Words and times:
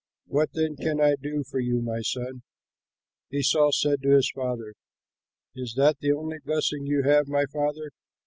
What 0.25 0.53
then 0.53 0.77
can 0.77 0.99
I 0.99 1.13
do 1.13 1.43
for 1.43 1.59
you, 1.59 1.79
my 1.79 2.01
son?" 2.01 2.41
Esau 3.31 3.69
said 3.69 4.01
to 4.01 4.15
his 4.15 4.31
father, 4.33 4.73
"Is 5.55 5.75
that 5.77 5.99
the 5.99 6.11
only 6.11 6.39
blessing 6.43 6.87
you 6.87 7.03
have, 7.03 7.27
my 7.27 7.45
father?" 7.45 7.91